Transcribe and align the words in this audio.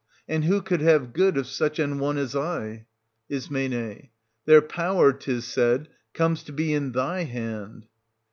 And 0.27 0.45
who 0.45 0.63
could 0.63 0.81
have 0.81 1.13
good 1.13 1.37
of 1.37 1.45
such 1.45 1.77
an 1.77 1.99
one 1.99 2.17
as 2.17 2.35
I? 2.35 2.87
Is. 3.29 3.49
Their 3.49 4.61
power, 4.63 5.13
'tis 5.13 5.45
said, 5.45 5.89
comes 6.15 6.41
to 6.45 6.51
be 6.51 6.73
in 6.73 6.91
thy 6.93 7.25
hand. 7.25 7.85